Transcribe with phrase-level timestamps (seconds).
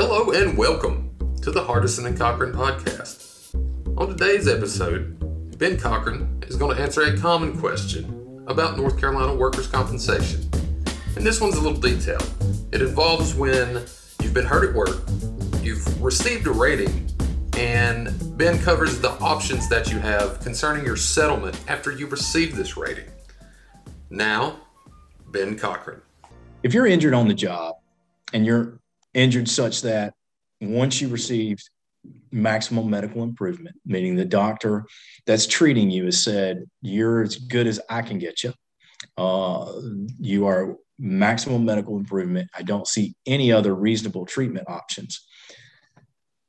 [0.00, 1.10] Hello and welcome
[1.42, 3.52] to the Hardison and Cochran podcast.
[3.98, 9.34] On today's episode, Ben Cochran is going to answer a common question about North Carolina
[9.34, 10.48] workers' compensation.
[11.16, 12.30] And this one's a little detailed.
[12.70, 13.86] It involves when
[14.22, 15.00] you've been hurt at work,
[15.62, 17.10] you've received a rating,
[17.56, 22.76] and Ben covers the options that you have concerning your settlement after you receive this
[22.76, 23.10] rating.
[24.10, 24.60] Now,
[25.32, 26.02] Ben Cochran.
[26.62, 27.78] If you're injured on the job
[28.32, 28.78] and you're
[29.14, 30.14] injured such that
[30.60, 31.58] once you receive
[32.30, 34.84] maximum medical improvement, meaning the doctor
[35.26, 38.52] that's treating you has said, You're as good as I can get you.
[39.16, 39.72] Uh,
[40.18, 42.50] you are maximum medical improvement.
[42.56, 45.24] I don't see any other reasonable treatment options.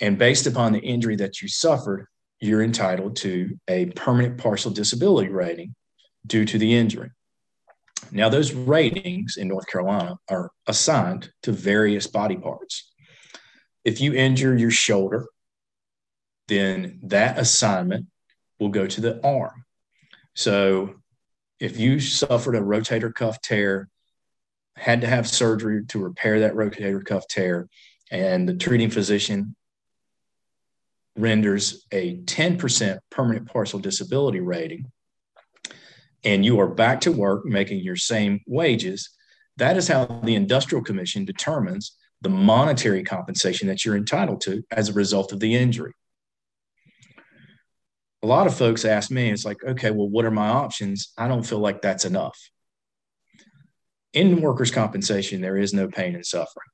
[0.00, 2.06] And based upon the injury that you suffered,
[2.40, 5.74] you're entitled to a permanent partial disability rating
[6.26, 7.10] due to the injury.
[8.14, 12.92] Now, those ratings in North Carolina are assigned to various body parts.
[13.84, 15.26] If you injure your shoulder,
[16.46, 18.06] then that assignment
[18.60, 19.64] will go to the arm.
[20.34, 20.94] So,
[21.58, 23.88] if you suffered a rotator cuff tear,
[24.76, 27.68] had to have surgery to repair that rotator cuff tear,
[28.12, 29.56] and the treating physician
[31.16, 34.90] renders a 10% permanent partial disability rating,
[36.24, 39.10] and you are back to work making your same wages,
[39.56, 44.88] that is how the Industrial Commission determines the monetary compensation that you're entitled to as
[44.88, 45.92] a result of the injury.
[48.22, 51.12] A lot of folks ask me, it's like, okay, well, what are my options?
[51.18, 52.38] I don't feel like that's enough.
[54.14, 56.68] In workers' compensation, there is no pain and suffering.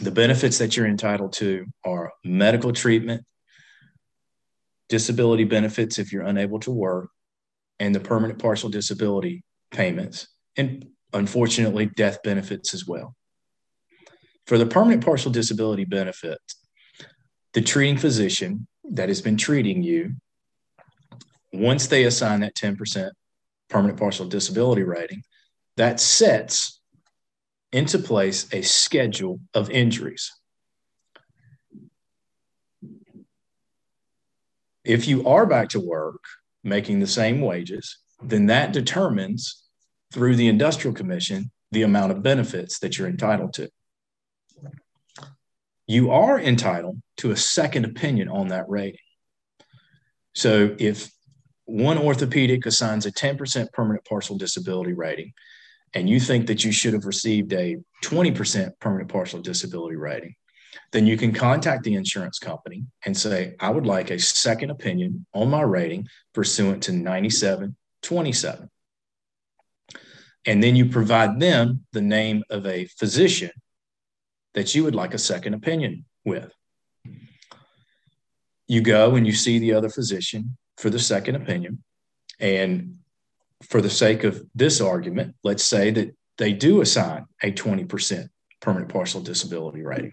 [0.00, 3.24] The benefits that you're entitled to are medical treatment,
[4.88, 7.10] disability benefits if you're unable to work,
[7.80, 13.14] and the permanent partial disability payments, and unfortunately, death benefits as well.
[14.46, 16.38] For the permanent partial disability benefit,
[17.52, 20.12] the treating physician that has been treating you,
[21.52, 23.10] once they assign that 10%
[23.68, 25.22] permanent partial disability rating,
[25.76, 26.80] that sets
[27.72, 30.32] into place a schedule of injuries.
[34.84, 36.24] If you are back to work
[36.68, 39.64] making the same wages, then that determines
[40.12, 43.70] through the Industrial Commission the amount of benefits that you're entitled to.
[45.86, 49.00] You are entitled to a second opinion on that rating.
[50.34, 51.10] So if
[51.64, 55.32] one orthopedic assigns a 10% permanent partial disability rating,
[55.94, 60.34] and you think that you should have received a 20% permanent partial disability rating,
[60.92, 65.26] then you can contact the insurance company and say, I would like a second opinion
[65.34, 68.70] on my rating pursuant to 9727.
[70.46, 73.50] And then you provide them the name of a physician
[74.54, 76.52] that you would like a second opinion with.
[78.66, 81.82] You go and you see the other physician for the second opinion.
[82.40, 82.98] And
[83.62, 88.28] for the sake of this argument, let's say that they do assign a 20%
[88.60, 90.12] permanent partial disability rating.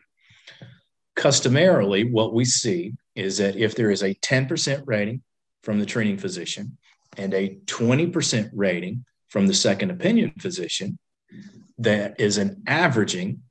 [1.15, 5.21] Customarily, what we see is that if there is a 10% rating
[5.63, 6.77] from the treating physician
[7.17, 10.97] and a 20% rating from the second opinion physician,
[11.77, 13.41] that is an averaging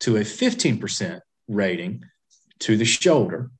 [0.00, 2.04] to a 15% rating
[2.60, 3.50] to the shoulder.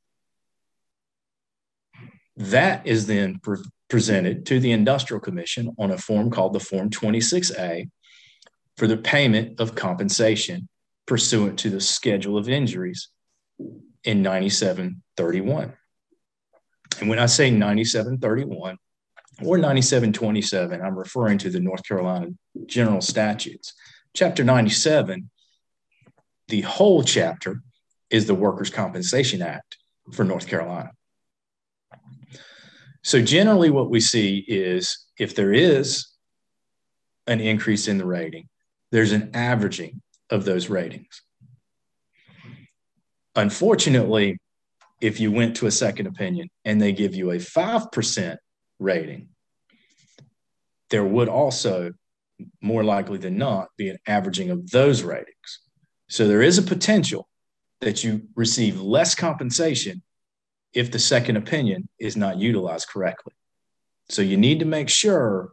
[2.36, 6.90] That is then pre- presented to the Industrial Commission on a form called the Form
[6.90, 7.90] 26A
[8.76, 10.68] for the payment of compensation
[11.06, 13.08] pursuant to the schedule of injuries
[14.04, 15.74] in 9731.
[17.00, 18.76] And when I say 9731
[19.44, 22.28] or 9727, I'm referring to the North Carolina
[22.66, 23.74] General Statutes.
[24.14, 25.30] Chapter 97,
[26.48, 27.62] the whole chapter
[28.10, 29.78] is the Workers' Compensation Act
[30.12, 30.90] for North Carolina.
[33.02, 36.08] So, generally, what we see is if there is
[37.26, 38.48] an increase in the rating,
[38.92, 40.01] there's an averaging
[40.32, 41.22] of those ratings.
[43.36, 44.38] Unfortunately,
[45.00, 48.36] if you went to a second opinion and they give you a 5%
[48.78, 49.28] rating,
[50.90, 51.92] there would also,
[52.60, 55.60] more likely than not, be an averaging of those ratings.
[56.08, 57.28] So there is a potential
[57.80, 60.02] that you receive less compensation
[60.72, 63.34] if the second opinion is not utilized correctly.
[64.08, 65.52] So you need to make sure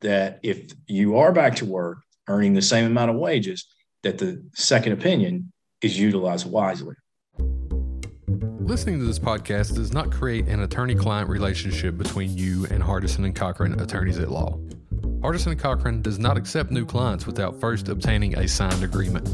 [0.00, 3.66] that if you are back to work earning the same amount of wages,
[4.02, 5.52] that the second opinion
[5.82, 6.94] is utilized wisely.
[8.60, 13.24] Listening to this podcast does not create an attorney client relationship between you and Hardison
[13.24, 14.58] and Cochran attorneys at law.
[15.20, 19.24] Hardison and Cochran does not accept new clients without first obtaining a signed agreement.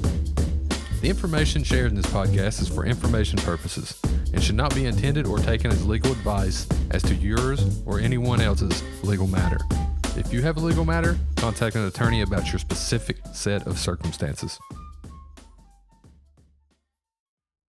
[1.02, 4.00] The information shared in this podcast is for information purposes
[4.32, 8.40] and should not be intended or taken as legal advice as to yours or anyone
[8.40, 9.58] else's legal matter.
[10.16, 14.61] If you have a legal matter, contact an attorney about your specific set of circumstances.